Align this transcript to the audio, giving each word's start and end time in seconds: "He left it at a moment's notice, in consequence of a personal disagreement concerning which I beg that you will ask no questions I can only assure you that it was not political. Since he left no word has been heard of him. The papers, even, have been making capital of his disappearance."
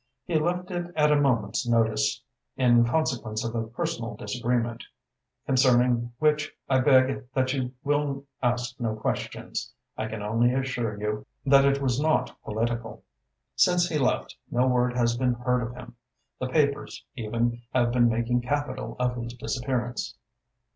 "He 0.25 0.33
left 0.39 0.71
it 0.71 0.91
at 0.95 1.11
a 1.11 1.15
moment's 1.15 1.67
notice, 1.67 2.23
in 2.57 2.85
consequence 2.85 3.43
of 3.45 3.53
a 3.53 3.67
personal 3.67 4.15
disagreement 4.15 4.83
concerning 5.45 6.11
which 6.17 6.51
I 6.67 6.79
beg 6.79 7.29
that 7.35 7.53
you 7.53 7.73
will 7.83 8.25
ask 8.41 8.79
no 8.79 8.95
questions 8.95 9.71
I 9.95 10.07
can 10.07 10.23
only 10.23 10.55
assure 10.55 10.99
you 10.99 11.27
that 11.45 11.65
it 11.65 11.83
was 11.83 12.01
not 12.01 12.35
political. 12.43 13.03
Since 13.55 13.89
he 13.89 13.99
left 13.99 14.35
no 14.49 14.65
word 14.65 14.97
has 14.97 15.15
been 15.17 15.35
heard 15.35 15.61
of 15.61 15.75
him. 15.75 15.95
The 16.39 16.47
papers, 16.49 17.05
even, 17.15 17.61
have 17.71 17.91
been 17.91 18.09
making 18.09 18.41
capital 18.41 18.95
of 18.99 19.17
his 19.17 19.33
disappearance." 19.33 20.15